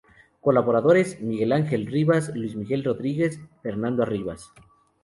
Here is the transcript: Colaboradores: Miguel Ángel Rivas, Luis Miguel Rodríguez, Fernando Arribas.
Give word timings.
Colaboradores: 0.39 1.21
Miguel 1.21 1.51
Ángel 1.51 1.85
Rivas, 1.85 2.31
Luis 2.35 2.55
Miguel 2.55 2.83
Rodríguez, 2.83 3.39
Fernando 3.61 4.01
Arribas. 4.01 4.49